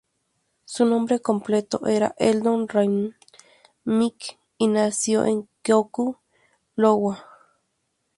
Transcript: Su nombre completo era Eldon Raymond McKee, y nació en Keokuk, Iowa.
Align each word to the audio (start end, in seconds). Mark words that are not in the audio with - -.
Su 0.65 0.83
nombre 0.87 1.19
completo 1.19 1.85
era 1.85 2.15
Eldon 2.17 2.67
Raymond 2.67 3.13
McKee, 3.83 4.39
y 4.57 4.65
nació 4.67 5.25
en 5.25 5.47
Keokuk, 5.61 6.17
Iowa. 6.75 7.23